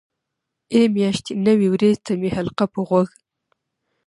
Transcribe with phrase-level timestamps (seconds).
[0.73, 3.09] ای میاشتې نوې وریځ ته مې حلقه په غوږ.